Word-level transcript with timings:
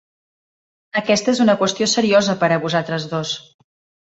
Aquesta 1.01 1.35
és 1.37 1.41
una 1.45 1.55
qüestió 1.61 1.89
seriosa 1.93 2.37
per 2.45 2.51
a 2.57 2.59
vosaltres 2.65 3.07
dos. 3.13 3.37